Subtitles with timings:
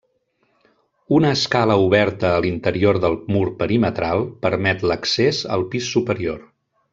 [1.17, 6.43] Una escala oberta a l'interior del mur perimetral permet l'accés al pis superior.